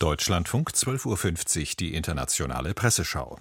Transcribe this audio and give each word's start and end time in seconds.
Deutschlandfunk 0.00 0.70
12.50 0.70 1.60
Uhr 1.60 1.66
die 1.78 1.94
internationale 1.94 2.72
Presseschau. 2.72 3.38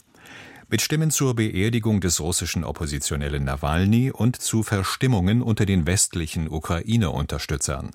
Mit 0.69 0.81
Stimmen 0.81 1.09
zur 1.09 1.33
Beerdigung 1.33 2.01
des 2.01 2.19
russischen 2.19 2.65
Oppositionellen 2.65 3.45
Nawalny 3.45 4.11
und 4.11 4.35
zu 4.35 4.61
Verstimmungen 4.61 5.41
unter 5.41 5.65
den 5.65 5.87
westlichen 5.87 6.49
Ukraine-Unterstützern. 6.49 7.91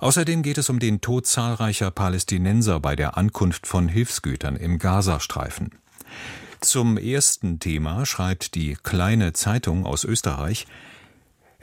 Außerdem 0.00 0.42
geht 0.42 0.58
es 0.58 0.68
um 0.68 0.80
den 0.80 1.00
Tod 1.00 1.28
zahlreicher 1.28 1.92
Palästinenser 1.92 2.80
bei 2.80 2.96
der 2.96 3.16
Ankunft 3.16 3.68
von 3.68 3.86
Hilfsgütern 3.86 4.56
im 4.56 4.80
Gazastreifen. 4.80 5.70
Zum 6.60 6.98
ersten 6.98 7.60
Thema 7.60 8.04
schreibt 8.04 8.56
die 8.56 8.76
Kleine 8.82 9.32
Zeitung 9.32 9.86
aus 9.86 10.02
Österreich, 10.02 10.66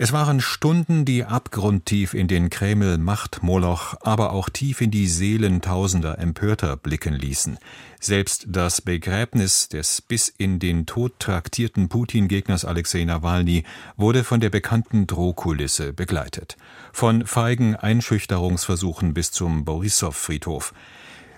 es 0.02 0.14
waren 0.14 0.40
Stunden, 0.40 1.04
die 1.04 1.26
abgrundtief 1.26 2.14
in 2.14 2.30
den 2.30 2.50
Kreml-Machtmoloch, 2.50 3.98
aber 4.00 4.32
auch 4.32 4.48
tief 4.48 4.80
in 4.80 4.92
die 4.92 5.08
Seelen 5.08 5.60
tausender 5.60 6.20
Empörter 6.20 6.78
blicken 6.78 7.14
ließen. 7.14 7.58
Selbst 8.00 8.46
das 8.48 8.80
Begräbnis 8.80 9.68
des 9.68 10.02
bis 10.02 10.30
in 10.30 10.60
den 10.60 10.86
Tod 10.86 11.20
traktierten 11.20 11.90
Putin-Gegners 11.90 12.64
Alexei 12.64 13.04
Nawalny 13.04 13.66
wurde 13.98 14.24
von 14.24 14.40
der 14.40 14.50
bekannten 14.50 15.06
Drohkulisse 15.06 15.92
begleitet. 15.92 16.56
Von 16.94 17.26
feigen 17.26 17.76
Einschüchterungsversuchen 17.76 19.14
bis 19.14 19.32
zum 19.32 19.66
Borissow-Friedhof. 19.66 20.74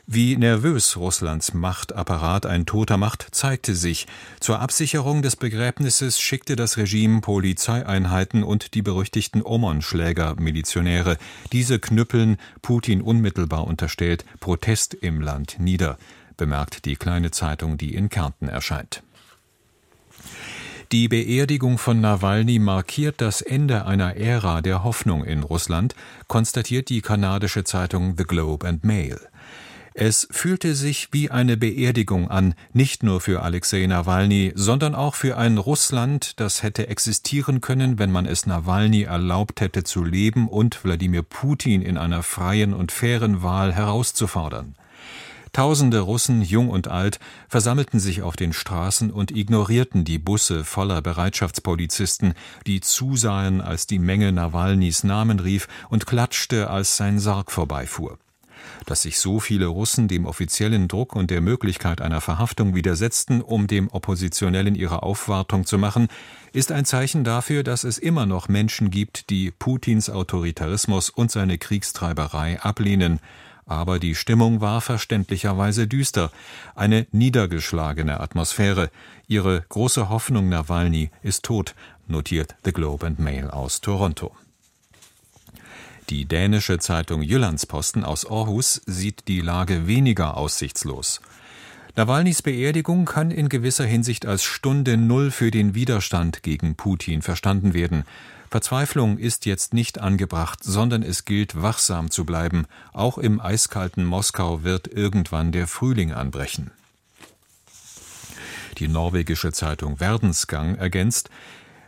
Wie 0.08 0.36
nervös 0.36 0.98
Russlands 0.98 1.54
Machtapparat 1.54 2.46
ein 2.46 2.66
Toter 2.66 2.98
macht, 2.98 3.28
zeigte 3.32 3.76
sich. 3.76 4.08
Zur 4.40 4.60
Absicherung 4.60 5.22
des 5.22 5.36
Begräbnisses 5.36 6.20
schickte 6.20 6.56
das 6.56 6.78
Regime 6.78 7.22
Polizeieinheiten 7.22 8.44
und 8.44 8.74
die 8.74 8.82
berüchtigten 8.82 9.42
Omon-Schläger-Milizionäre. 9.44 11.18
Diese 11.52 11.80
knüppeln, 11.80 12.38
Putin 12.62 13.02
unmittelbar 13.02 13.68
unterstellt, 13.68 14.26
Protest 14.40 14.96
im 14.96 15.22
Land 15.22 15.58
nieder, 15.60 15.98
bemerkt 16.36 16.86
die 16.86 16.96
kleine 16.96 17.32
Zeitung, 17.32 17.78
die 17.78 17.94
in 17.94 18.10
Kärnten 18.10 18.48
erscheint. 18.48 19.04
Die 20.92 21.08
Beerdigung 21.08 21.78
von 21.78 22.02
Nawalny 22.02 22.60
markiert 22.60 23.22
das 23.22 23.42
Ende 23.42 23.86
einer 23.86 24.18
Ära 24.18 24.62
der 24.62 24.84
Hoffnung 24.84 25.24
in 25.24 25.44
Russland, 25.44 25.96
konstatiert 26.28 26.90
die 26.90 27.02
kanadische 27.02 27.64
Zeitung 27.64 28.16
The 28.18 28.26
Globe 28.26 28.68
and 28.68 28.84
Mail. 28.84 29.18
Es 29.94 30.26
fühlte 30.32 30.74
sich 30.74 31.10
wie 31.12 31.32
eine 31.32 31.58
Beerdigung 31.58 32.32
an, 32.32 32.56
nicht 32.72 33.04
nur 33.04 33.20
für 33.20 33.44
Alexei 33.44 33.86
Nawalny, 33.86 34.54
sondern 34.56 34.96
auch 34.96 35.16
für 35.16 35.38
ein 35.38 35.58
Russland, 35.58 36.40
das 36.40 36.64
hätte 36.64 36.88
existieren 36.88 37.60
können, 37.60 38.00
wenn 38.00 38.10
man 38.10 38.26
es 38.26 38.46
Nawalny 38.46 39.04
erlaubt 39.04 39.60
hätte 39.60 39.84
zu 39.84 40.06
leben 40.06 40.48
und 40.48 40.86
Wladimir 40.86 41.24
Putin 41.24 41.82
in 41.82 41.98
einer 41.98 42.24
freien 42.24 42.74
und 42.74 42.94
fairen 42.94 43.44
Wahl 43.44 43.74
herauszufordern. 43.74 44.76
Tausende 45.52 46.00
Russen, 46.00 46.42
jung 46.42 46.70
und 46.70 46.88
alt, 46.88 47.20
versammelten 47.50 48.00
sich 48.00 48.22
auf 48.22 48.38
den 48.38 48.54
Straßen 48.54 49.12
und 49.12 49.32
ignorierten 49.32 50.06
die 50.06 50.20
Busse 50.20 50.64
voller 50.64 51.02
Bereitschaftspolizisten, 51.02 52.34
die 52.66 52.80
zusahen, 52.80 53.60
als 53.60 53.88
die 53.88 54.00
Menge 54.00 54.32
Nawalnys 54.32 55.04
Namen 55.04 55.42
rief 55.42 55.68
und 55.90 56.08
klatschte, 56.08 56.70
als 56.70 56.96
sein 56.96 57.20
Sarg 57.20 57.52
vorbeifuhr. 57.52 58.18
Dass 58.86 59.04
sich 59.04 59.20
so 59.20 59.40
viele 59.40 59.68
Russen 59.68 60.08
dem 60.08 60.26
offiziellen 60.26 60.88
Druck 60.88 61.16
und 61.16 61.32
der 61.32 61.42
Möglichkeit 61.42 62.02
einer 62.02 62.22
Verhaftung 62.22 62.76
widersetzten, 62.76 63.42
um 63.42 63.68
dem 63.68 63.88
Oppositionellen 63.90 64.76
ihre 64.76 65.04
Aufwartung 65.04 65.66
zu 65.66 65.78
machen, 65.78 66.08
ist 66.54 66.72
ein 66.72 66.86
Zeichen 66.86 67.24
dafür, 67.24 67.64
dass 67.64 67.84
es 67.84 67.98
immer 67.98 68.26
noch 68.26 68.48
Menschen 68.48 68.92
gibt, 68.92 69.30
die 69.30 69.52
Putins 69.52 70.10
Autoritarismus 70.10 71.10
und 71.10 71.32
seine 71.32 71.58
Kriegstreiberei 71.58 72.60
ablehnen. 72.62 73.20
Aber 73.66 74.00
die 74.00 74.16
Stimmung 74.16 74.60
war 74.60 74.82
verständlicherweise 74.82 75.88
düster, 75.88 76.32
eine 76.76 77.08
niedergeschlagene 77.12 78.20
Atmosphäre. 78.20 78.90
Ihre 79.28 79.64
große 79.70 80.10
Hoffnung 80.10 80.50
Nawalny 80.50 81.10
ist 81.22 81.44
tot, 81.44 81.74
notiert 82.08 82.56
The 82.66 82.74
Globe 82.74 83.06
and 83.06 83.20
Mail 83.20 83.50
aus 83.50 83.80
Toronto. 83.80 84.36
Die 86.12 86.26
dänische 86.26 86.78
Zeitung 86.78 87.22
Jyllandsposten 87.22 88.04
aus 88.04 88.30
Aarhus 88.30 88.82
sieht 88.86 89.30
die 89.30 89.40
Lage 89.40 89.88
weniger 89.88 90.36
aussichtslos. 90.36 91.22
Nawalnys 91.96 92.42
Beerdigung 92.42 93.06
kann 93.06 93.32
in 93.32 93.48
gewisser 93.48 93.86
Hinsicht 93.86 94.26
als 94.26 94.44
Stunde 94.44 94.98
Null 94.98 95.32
für 95.32 95.52
den 95.52 95.74
Widerstand 95.74 96.44
gegen 96.44 96.76
Putin 96.76 97.22
verstanden 97.22 97.74
werden. 97.74 98.04
Verzweiflung 98.50 99.20
ist 99.20 99.46
jetzt 99.46 99.74
nicht 99.74 100.02
angebracht, 100.02 100.66
sondern 100.66 101.02
es 101.02 101.24
gilt, 101.24 101.62
wachsam 101.62 102.12
zu 102.12 102.26
bleiben. 102.26 102.66
Auch 102.92 103.18
im 103.18 103.40
eiskalten 103.40 104.04
Moskau 104.04 104.64
wird 104.64 104.90
irgendwann 104.90 105.54
der 105.54 105.66
Frühling 105.66 106.12
anbrechen. 106.12 106.72
Die 108.80 108.90
norwegische 108.90 109.54
Zeitung 109.54 110.00
Verdensgang 110.00 110.76
ergänzt, 110.76 111.30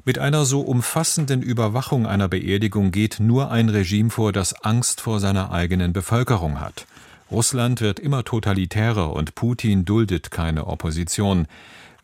mit 0.05 0.19
einer 0.19 0.45
so 0.45 0.61
umfassenden 0.61 1.41
Überwachung 1.41 2.05
einer 2.05 2.27
Beerdigung 2.27 2.91
geht 2.91 3.19
nur 3.19 3.51
ein 3.51 3.69
Regime 3.69 4.09
vor, 4.09 4.33
das 4.33 4.53
Angst 4.63 5.01
vor 5.01 5.19
seiner 5.19 5.51
eigenen 5.51 5.93
Bevölkerung 5.93 6.59
hat. 6.59 6.85
Russland 7.31 7.81
wird 7.81 7.99
immer 7.99 8.23
totalitärer 8.23 9.13
und 9.13 9.35
Putin 9.35 9.85
duldet 9.85 10.31
keine 10.31 10.67
Opposition. 10.67 11.47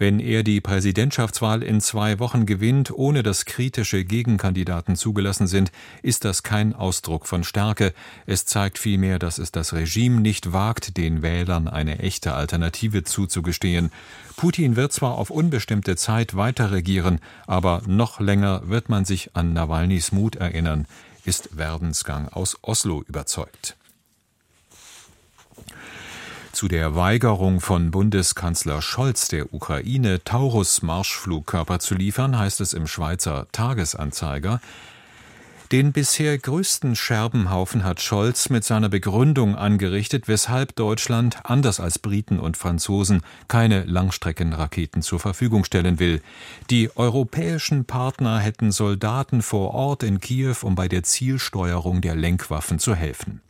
Wenn 0.02 0.22
er 0.22 0.44
die 0.44 0.62
Präsidentschaftswahl 0.62 1.62
in 1.62 1.82
zwei 1.82 2.20
Wochen 2.20 2.46
gewinnt, 2.46 2.90
ohne 2.90 3.22
dass 3.22 3.44
kritische 3.44 4.06
Gegenkandidaten 4.06 4.96
zugelassen 4.96 5.46
sind, 5.46 5.74
ist 6.02 6.24
das 6.24 6.42
kein 6.42 6.74
Ausdruck 6.74 7.28
von 7.28 7.44
Stärke. 7.44 7.94
Es 8.26 8.46
zeigt 8.46 8.80
vielmehr, 8.80 9.20
dass 9.20 9.38
es 9.40 9.52
das 9.52 9.74
Regime 9.74 10.22
nicht 10.22 10.54
wagt, 10.54 10.96
den 10.96 11.22
Wählern 11.22 11.68
eine 11.68 12.00
echte 12.00 12.34
Alternative 12.34 13.04
zuzugestehen. 13.04 13.92
Putin 14.38 14.78
wird 14.78 14.94
zwar 14.94 15.16
auf 15.16 15.32
unbestimmte 15.32 15.98
Zeit 15.98 16.34
weiter 16.34 16.72
regieren, 16.72 17.20
aber 17.46 17.82
noch 17.86 18.22
länger 18.22 18.62
wird 18.70 18.88
man 18.88 19.04
sich 19.04 19.36
an 19.36 19.52
Nawalnys 19.52 20.14
Mut 20.14 20.38
erinnern, 20.38 20.88
ist 21.26 21.58
Werdensgang 21.58 22.30
aus 22.30 22.58
Oslo 22.62 23.04
überzeugt. 23.06 23.76
Zu 26.52 26.68
der 26.68 26.96
Weigerung 26.96 27.62
von 27.62 27.92
Bundeskanzler 27.92 28.82
Scholz 28.82 29.28
der 29.28 29.54
Ukraine, 29.54 30.24
Taurus-Marschflugkörper 30.24 31.80
zu 31.80 31.96
liefern, 31.96 32.38
heißt 32.38 32.60
es 32.62 32.74
im 32.74 32.88
Schweizer 32.88 33.48
Tagesanzeiger, 33.52 34.60
den 35.72 35.92
bisher 35.92 36.36
größten 36.36 36.96
Scherbenhaufen 36.96 37.84
hat 37.84 38.02
Scholz 38.02 38.50
mit 38.50 38.64
seiner 38.64 38.90
Begründung 38.90 39.56
angerichtet, 39.56 40.28
weshalb 40.28 40.76
Deutschland, 40.76 41.38
anders 41.44 41.80
als 41.80 42.00
Briten 42.00 42.40
und 42.40 42.58
Franzosen, 42.58 43.22
keine 43.48 43.84
Langstreckenraketen 43.84 45.04
zur 45.04 45.20
Verfügung 45.20 45.64
stellen 45.64 46.00
will. 46.00 46.24
Die 46.72 46.90
europäischen 46.98 47.86
Partner 47.86 48.40
hätten 48.40 48.72
Soldaten 48.72 49.44
vor 49.44 49.76
Ort 49.76 50.02
in 50.02 50.20
Kiew, 50.20 50.56
um 50.64 50.74
bei 50.74 50.88
der 50.88 51.04
Zielsteuerung 51.04 52.02
der 52.02 52.16
Lenkwaffen 52.16 52.80
zu 52.80 52.96
helfen. 52.96 53.42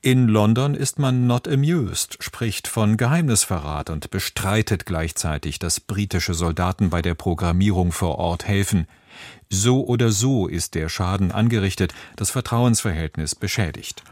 In 0.00 0.28
London 0.28 0.74
ist 0.74 1.00
man 1.00 1.26
not 1.26 1.48
amused, 1.48 2.22
spricht 2.22 2.68
von 2.68 2.96
Geheimnisverrat 2.96 3.90
und 3.90 4.10
bestreitet 4.10 4.86
gleichzeitig, 4.86 5.58
dass 5.58 5.80
britische 5.80 6.34
Soldaten 6.34 6.88
bei 6.88 7.02
der 7.02 7.14
Programmierung 7.14 7.90
vor 7.90 8.16
Ort 8.16 8.46
helfen. 8.46 8.86
So 9.50 9.84
oder 9.84 10.12
so 10.12 10.46
ist 10.46 10.76
der 10.76 10.88
Schaden 10.88 11.32
angerichtet, 11.32 11.94
das 12.14 12.30
Vertrauensverhältnis 12.30 13.34
beschädigt. 13.34 14.04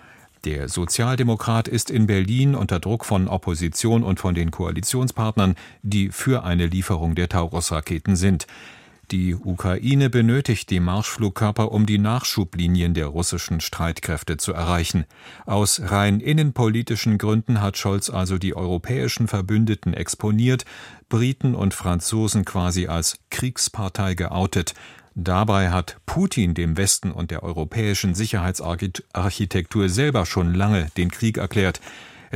Der 0.44 0.68
Sozialdemokrat 0.68 1.68
ist 1.68 1.90
in 1.90 2.08
Berlin 2.08 2.56
unter 2.56 2.80
Druck 2.80 3.04
von 3.04 3.28
Opposition 3.28 4.02
und 4.02 4.18
von 4.18 4.34
den 4.34 4.50
Koalitionspartnern, 4.50 5.54
die 5.82 6.08
für 6.08 6.42
eine 6.42 6.66
Lieferung 6.66 7.14
der 7.14 7.28
Taurus-Raketen 7.28 8.16
sind. 8.16 8.48
Die 9.12 9.36
Ukraine 9.36 10.10
benötigt 10.10 10.68
die 10.70 10.80
Marschflugkörper, 10.80 11.70
um 11.70 11.86
die 11.86 11.98
Nachschublinien 11.98 12.92
der 12.92 13.06
russischen 13.06 13.60
Streitkräfte 13.60 14.36
zu 14.36 14.52
erreichen. 14.52 15.04
Aus 15.44 15.80
rein 15.80 16.18
innenpolitischen 16.18 17.16
Gründen 17.16 17.60
hat 17.60 17.76
Scholz 17.76 18.10
also 18.10 18.36
die 18.36 18.56
europäischen 18.56 19.28
Verbündeten 19.28 19.94
exponiert, 19.94 20.64
Briten 21.08 21.54
und 21.54 21.72
Franzosen 21.72 22.44
quasi 22.44 22.88
als 22.88 23.18
Kriegspartei 23.30 24.14
geoutet. 24.14 24.74
Dabei 25.14 25.70
hat 25.70 25.98
Putin 26.04 26.54
dem 26.54 26.76
Westen 26.76 27.12
und 27.12 27.30
der 27.30 27.44
europäischen 27.44 28.16
Sicherheitsarchitektur 28.16 29.88
selber 29.88 30.26
schon 30.26 30.52
lange 30.52 30.88
den 30.96 31.12
Krieg 31.12 31.38
erklärt. 31.38 31.80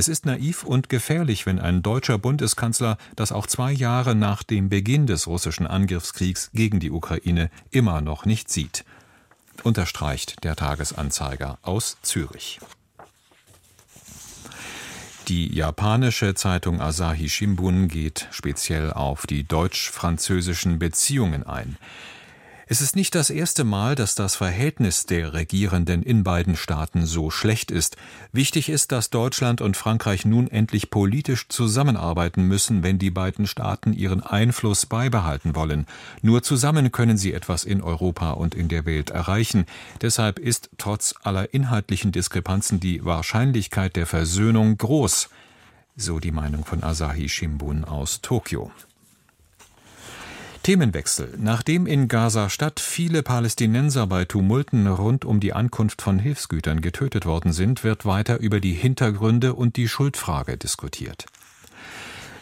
Es 0.01 0.09
ist 0.09 0.25
naiv 0.25 0.65
und 0.65 0.89
gefährlich, 0.89 1.45
wenn 1.45 1.59
ein 1.59 1.83
deutscher 1.83 2.17
Bundeskanzler 2.17 2.97
das 3.17 3.33
auch 3.33 3.47
zwei 3.47 3.71
Jahre 3.71 4.15
nach 4.15 4.43
dem 4.43 4.71
Beginn 4.71 5.07
des 5.07 5.27
russischen 5.27 5.67
Angriffskriegs 5.67 6.51
gegen 6.55 6.81
die 6.81 6.91
Ukraine 6.91 7.51
immer 7.71 8.01
noch 8.01 8.25
nicht 8.25 8.49
sieht, 8.49 8.87
unterstreicht 9.63 10.43
der 10.43 10.57
Tagesanzeiger 10.57 11.59
aus 11.61 11.99
Zürich. 12.01 12.61
Die 15.29 15.55
japanische 15.55 16.33
Zeitung 16.35 16.81
Asahi 16.81 17.29
Shimbun 17.29 17.89
geht 17.89 18.27
speziell 18.31 18.95
auf 18.95 19.27
die 19.27 19.45
deutsch-französischen 19.45 20.79
Beziehungen 20.79 21.45
ein. 21.45 21.77
Es 22.73 22.81
ist 22.81 22.95
nicht 22.95 23.17
das 23.17 23.31
erste 23.31 23.65
Mal, 23.65 23.97
dass 23.97 24.15
das 24.15 24.37
Verhältnis 24.37 25.05
der 25.05 25.33
Regierenden 25.33 26.05
in 26.05 26.23
beiden 26.23 26.55
Staaten 26.55 27.05
so 27.05 27.29
schlecht 27.29 27.73
ist. 27.73 27.97
Wichtig 28.31 28.69
ist, 28.69 28.93
dass 28.93 29.11
Deutschland 29.11 29.61
und 29.61 29.77
Frankreich 29.77 30.25
nun 30.25 30.47
endlich 30.47 30.89
politisch 30.89 31.49
zusammenarbeiten 31.49 32.45
müssen, 32.45 32.85
wenn 32.85 33.01
die 33.01 33.11
beiden 33.11 33.49
Staaten 33.49 33.93
ihren 33.93 34.23
Einfluss 34.23 34.87
beibehalten 34.87 35.57
wollen. 35.57 35.85
Nur 36.23 36.45
zusammen 36.45 36.93
können 36.93 37.19
sie 37.19 37.33
etwas 37.33 37.65
in 37.65 37.83
Europa 37.83 38.31
und 38.31 38.55
in 38.55 38.69
der 38.69 38.87
Welt 38.87 39.11
erreichen. 39.11 39.67
Deshalb 40.01 40.39
ist 40.39 40.71
trotz 40.79 41.17
aller 41.25 41.53
inhaltlichen 41.53 42.13
Diskrepanzen 42.13 42.79
die 42.79 43.05
Wahrscheinlichkeit 43.05 43.97
der 43.97 44.07
Versöhnung 44.07 44.79
groß. 44.79 45.29
So 45.97 46.21
die 46.21 46.31
Meinung 46.31 46.65
von 46.65 46.85
Asahi 46.85 47.29
Shimbun 47.29 47.85
aus 47.85 48.21
Tokio. 48.21 48.71
Themenwechsel. 50.63 51.35
Nachdem 51.39 51.87
in 51.87 52.07
Gaza-Stadt 52.09 52.81
viele 52.81 53.23
Palästinenser 53.23 54.07
bei 54.07 54.27
Tumulten 54.27 54.87
rund 54.87 55.25
um 55.25 55.41
die 55.41 55.55
Ankunft 55.55 56.03
von 56.03 56.19
Hilfsgütern 56.19 56.83
getötet 56.83 57.25
worden 57.25 57.53
sind, 57.53 57.83
wird 57.83 58.05
weiter 58.05 58.39
über 58.39 58.61
die 58.61 58.75
Hintergründe 58.75 59.55
und 59.55 59.77
die 59.77 59.89
Schuldfrage 59.89 60.59
diskutiert. 60.59 61.27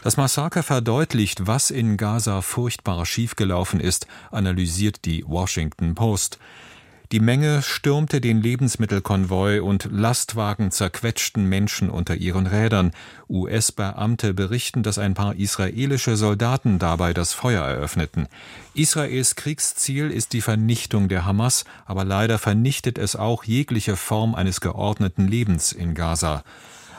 Das 0.02 0.16
Massaker 0.16 0.62
verdeutlicht, 0.62 1.46
was 1.46 1.70
in 1.70 1.96
Gaza 1.96 2.40
furchtbar 2.42 3.04
schiefgelaufen 3.06 3.80
ist, 3.80 4.06
analysiert 4.30 5.04
die 5.04 5.24
Washington 5.26 5.94
Post. 5.94 6.38
Die 7.10 7.20
Menge 7.20 7.62
stürmte 7.62 8.20
den 8.20 8.43
Lebensmittelkonvoi 8.43 9.62
und 9.62 9.88
Lastwagen 9.90 10.70
zerquetschten 10.70 11.46
Menschen 11.46 11.88
unter 11.88 12.16
ihren 12.16 12.46
Rädern. 12.46 12.93
US-Beamte 13.31 14.34
berichten, 14.34 14.82
dass 14.82 14.99
ein 14.99 15.14
paar 15.14 15.34
israelische 15.34 16.19
Soldaten 16.19 16.78
dabei 16.78 17.14
das 17.14 17.32
Feuer 17.32 17.64
eröffneten. 17.64 18.26
Israels 18.75 19.37
Kriegsziel 19.37 20.10
ist 20.10 20.34
die 20.34 20.43
Vernichtung 20.43 21.08
der 21.08 21.25
Hamas, 21.25 21.64
aber 21.87 22.05
leider 22.05 22.37
vernichtet 22.38 22.99
es 22.99 23.16
auch 23.16 23.44
jegliche 23.44 23.96
Form 23.96 24.34
eines 24.34 24.61
geordneten 24.61 25.26
Lebens 25.26 25.72
in 25.72 25.94
Gaza. 25.94 26.44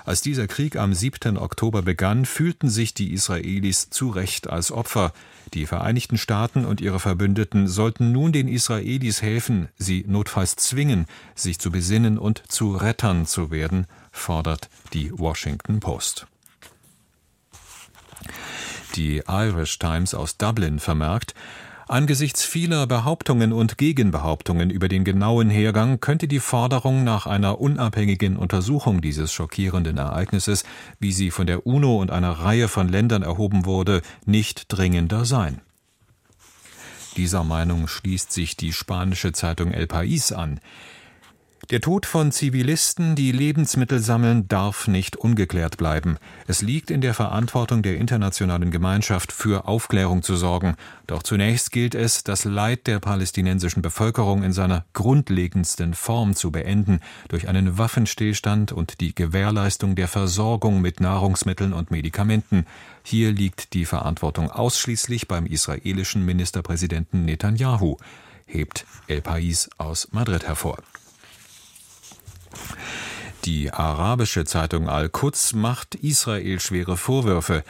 Als 0.10 0.22
dieser 0.22 0.48
Krieg 0.48 0.76
am 0.76 0.92
7. 0.92 1.38
Oktober 1.38 1.84
begann, 1.84 2.26
fühlten 2.26 2.68
sich 2.68 2.96
die 2.96 3.14
Israelis 3.14 3.92
zu 3.92 4.10
Recht 4.10 4.50
als 4.50 4.72
Opfer. 4.72 5.14
Die 5.54 5.68
Vereinigten 5.68 6.18
Staaten 6.18 6.66
und 6.66 6.82
ihre 6.82 7.00
Verbündeten 7.00 7.68
sollten 7.68 8.12
nun 8.12 8.32
den 8.32 8.48
Israelis 8.48 9.22
helfen, 9.22 9.70
sie 9.78 10.06
notfalls 10.08 10.56
zwingen, 10.56 11.06
sich 11.36 11.60
zu 11.60 11.70
besinnen 11.70 12.18
und 12.18 12.42
zu 12.52 12.76
Rettern 12.76 13.28
zu 13.28 13.52
werden, 13.52 13.86
fordert 14.12 14.68
die 14.94 15.12
Washington 15.16 15.80
Post. 15.80 16.26
Die 18.96 19.22
Irish 19.28 19.78
Times 19.78 20.16
aus 20.16 20.38
Dublin 20.38 20.80
vermerkt, 20.80 21.36
Angesichts 21.90 22.46
vieler 22.46 22.86
Behauptungen 22.86 23.52
und 23.52 23.80
Gegenbehauptungen 23.80 24.70
über 24.70 24.88
den 24.88 25.04
genauen 25.04 25.50
Hergang 25.50 26.00
könnte 26.00 26.28
die 26.28 26.40
Forderung 26.40 27.04
nach 27.04 27.26
einer 27.26 27.60
unabhängigen 27.60 28.38
Untersuchung 28.38 29.02
dieses 29.02 29.34
schockierenden 29.34 29.98
Ereignisses, 29.98 30.66
wie 31.00 31.12
sie 31.12 31.32
von 31.32 31.48
der 31.48 31.66
UNO 31.66 32.00
und 32.00 32.12
einer 32.12 32.34
Reihe 32.34 32.68
von 32.68 32.90
Ländern 32.90 33.24
erhoben 33.24 33.66
wurde, 33.66 34.04
nicht 34.24 34.66
dringender 34.68 35.26
sein. 35.26 35.62
Dieser 37.18 37.44
Meinung 37.44 37.88
schließt 37.88 38.32
sich 38.32 38.56
die 38.56 38.72
spanische 38.72 39.32
Zeitung 39.32 39.72
El 39.72 39.86
País 39.86 40.32
an. 40.32 40.60
Der 41.72 41.82
Tod 41.82 42.08
von 42.08 42.32
Zivilisten, 42.32 43.14
die 43.14 43.32
Lebensmittel 43.32 44.00
sammeln, 44.00 44.48
darf 44.48 44.88
nicht 44.88 45.18
ungeklärt 45.18 45.78
bleiben. 45.78 46.18
Es 46.48 46.64
liegt 46.64 46.90
in 46.90 47.00
der 47.00 47.14
Verantwortung 47.14 47.84
der 47.84 47.98
internationalen 47.98 48.72
Gemeinschaft, 48.72 49.32
für 49.32 49.68
Aufklärung 49.68 50.24
zu 50.24 50.36
sorgen. 50.36 50.78
Doch 51.06 51.22
zunächst 51.22 51.72
gilt 51.72 51.94
es, 51.94 52.24
das 52.24 52.44
Leid 52.44 52.88
der 52.88 53.00
palästinensischen 53.00 53.84
Bevölkerung 53.84 54.42
in 54.42 54.52
seiner 54.52 54.84
grundlegendsten 54.94 55.94
Form 55.94 56.36
zu 56.36 56.52
beenden, 56.52 57.02
durch 57.28 57.48
einen 57.48 57.78
Waffenstillstand 57.78 58.72
und 58.72 59.00
die 59.00 59.14
Gewährleistung 59.14 59.94
der 59.94 60.08
Versorgung 60.08 60.82
mit 60.82 61.02
Nahrungsmitteln 61.02 61.74
und 61.74 61.92
Medikamenten. 61.92 62.66
Hier 63.04 63.32
liegt 63.32 63.76
die 63.76 63.86
Verantwortung 63.86 64.50
ausschließlich 64.50 65.28
beim 65.28 65.46
israelischen 65.46 66.26
Ministerpräsidenten 66.26 67.26
Netanyahu, 67.26 67.98
hebt 68.48 68.88
El 69.06 69.20
País 69.20 69.70
aus 69.78 70.08
Madrid 70.12 70.48
hervor. 70.48 70.80
Die 73.46 73.72
arabische 73.72 74.46
Zeitung 74.46 74.90
Al-Quds 74.90 75.54
macht 75.54 75.96
Israel 75.96 76.60
schwere 76.60 76.98
Vorwürfe. 76.98 77.64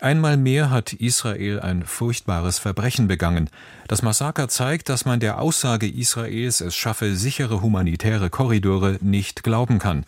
Einmal 0.00 0.36
mehr 0.36 0.70
hat 0.70 0.92
Israel 0.92 1.58
ein 1.58 1.84
furchtbares 1.84 2.60
Verbrechen 2.60 3.08
begangen. 3.08 3.50
Das 3.88 4.02
Massaker 4.02 4.48
zeigt, 4.48 4.88
dass 4.90 5.04
man 5.04 5.18
der 5.18 5.40
Aussage 5.40 5.88
Israels, 5.88 6.60
es 6.60 6.76
schaffe 6.76 7.16
sichere 7.16 7.62
humanitäre 7.62 8.30
Korridore, 8.30 8.98
nicht 9.00 9.42
glauben 9.42 9.80
kann. 9.80 10.04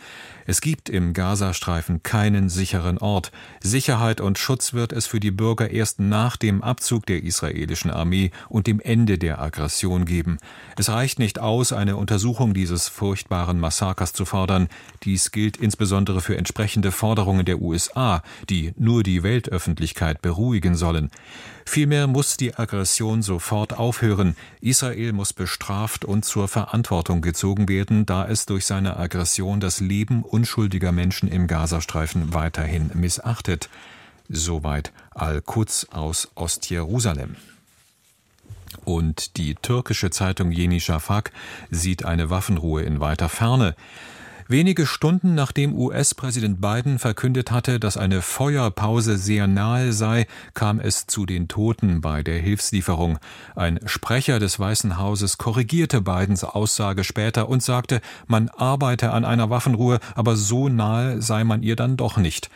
Es 0.50 0.61
gibt 0.61 0.88
im 0.88 1.12
Gazastreifen 1.12 2.02
keinen 2.02 2.49
sicheren 2.49 2.99
Ort. 2.99 3.31
Sicherheit 3.61 4.20
und 4.20 4.37
Schutz 4.37 4.73
wird 4.73 4.93
es 4.93 5.06
für 5.06 5.20
die 5.20 5.31
Bürger 5.31 5.70
erst 5.70 6.00
nach 6.00 6.37
dem 6.37 6.61
Abzug 6.61 7.06
der 7.06 7.23
israelischen 7.23 7.93
Armee 7.93 8.32
und 8.49 8.67
dem 8.67 8.81
Ende 8.81 9.17
der 9.17 9.41
Aggression 9.41 10.06
geben. 10.06 10.38
Es 10.76 10.88
reicht 10.88 11.20
nicht 11.20 11.38
aus, 11.38 11.73
eine 11.73 11.97
Untersuchung 11.97 12.52
dieses 12.52 12.88
furchtbaren 12.88 13.61
Massakers 13.61 14.12
zu 14.12 14.25
fordern. 14.25 14.67
Dies 15.05 15.31
gilt 15.31 15.56
insbesondere 15.56 16.20
für 16.20 16.37
entsprechende 16.37 16.91
Forderungen 16.91 17.44
der 17.44 17.62
USA, 17.62 18.25
die 18.49 18.73
nur 18.76 19.05
die 19.05 19.23
Weltöffentlichkeit 19.23 20.20
beruhigen 20.20 20.75
sollen. 20.75 21.12
Vielmehr 21.64 22.08
muss 22.08 22.37
die 22.37 22.56
Aggression 22.56 23.23
sofort 23.23 23.79
aufhören. 23.79 24.35
Israel 24.61 25.12
muss 25.12 25.32
bestraft 25.32 26.05
und 26.05 26.25
zur 26.25 26.49
Verantwortung 26.49 27.20
gezogen 27.20 27.69
werden, 27.69 28.06
da 28.06 28.26
es 28.26 28.44
durch 28.44 28.67
seine 28.67 28.97
Aggression 28.97 29.61
das 29.61 29.79
Leben 29.79 30.25
unschuldiger 30.40 30.90
Menschen 30.90 31.28
im 31.28 31.46
Gazastreifen 31.46 32.32
weiterhin 32.32 32.90
missachtet. 32.94 33.69
Soweit 34.31 34.90
Al-Quds 35.10 35.88
aus 35.92 36.28
Ostjerusalem. 36.34 37.37
Und 38.87 39.37
die 39.37 39.54
türkische 39.54 40.08
Zeitung 40.08 40.50
Yeni 40.50 40.81
Shafak 40.81 41.32
sieht 41.70 42.06
eine 42.06 42.31
Waffenruhe 42.31 42.82
in 42.84 43.00
weiter 43.00 43.28
Ferne. 43.28 43.75
Wenige 44.50 44.85
Stunden 44.85 45.37
nachdem 45.37 45.79
US-Präsident 45.79 46.61
Biden 46.61 46.99
verkündet 46.99 47.52
hatte, 47.52 47.79
dass 47.79 47.97
eine 47.97 48.20
Feuerpause 48.20 49.17
sehr 49.17 49.47
nahe 49.47 49.93
sei, 49.93 50.26
kam 50.55 50.81
es 50.81 51.06
zu 51.06 51.25
den 51.25 51.47
Toten 51.47 52.00
bei 52.00 52.25
der 52.25 52.41
Hilfslieferung. 52.41 53.20
Ein 53.55 53.79
Sprecher 53.87 54.41
des 54.41 54.58
Weißen 54.58 54.99
Hauses 54.99 55.38
korrigierte 55.38 56.00
Bidens 56.00 56.43
Aussage 56.43 57.05
später 57.05 57.49
und 57.49 57.62
sagte, 57.62 58.00
man 58.26 58.49
arbeite 58.49 59.12
an 59.12 59.25
einer 59.25 59.50
Waffenruhe, 59.50 60.00
aber 60.17 60.35
so 60.35 60.69
nahe 60.69 61.23
sei 61.23 61.44
man 61.44 61.62
ihr 61.62 61.76
dann 61.76 61.97
doch 61.97 62.17
nicht. 62.17 62.50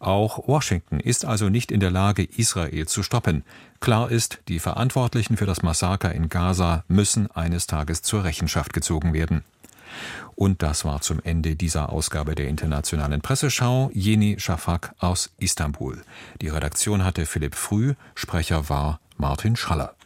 Auch 0.00 0.48
Washington 0.48 1.00
ist 1.00 1.24
also 1.24 1.48
nicht 1.48 1.72
in 1.72 1.80
der 1.80 1.90
Lage, 1.90 2.24
Israel 2.24 2.86
zu 2.86 3.02
stoppen. 3.02 3.42
Klar 3.80 4.10
ist, 4.10 4.40
die 4.48 4.58
Verantwortlichen 4.58 5.38
für 5.38 5.46
das 5.46 5.62
Massaker 5.62 6.12
in 6.12 6.28
Gaza 6.28 6.84
müssen 6.88 7.30
eines 7.30 7.66
Tages 7.66 8.02
zur 8.02 8.24
Rechenschaft 8.24 8.74
gezogen 8.74 9.14
werden. 9.14 9.44
Und 10.34 10.62
das 10.62 10.84
war 10.84 11.00
zum 11.00 11.20
Ende 11.22 11.56
dieser 11.56 11.90
Ausgabe 11.90 12.34
der 12.34 12.48
Internationalen 12.48 13.20
Presseschau. 13.20 13.90
Jeni 13.92 14.36
Schafak 14.38 14.94
aus 14.98 15.30
Istanbul. 15.38 16.02
Die 16.40 16.48
Redaktion 16.48 17.04
hatte 17.04 17.26
Philipp 17.26 17.54
Früh, 17.54 17.94
Sprecher 18.14 18.68
war 18.68 19.00
Martin 19.16 19.56
Schaller. 19.56 19.97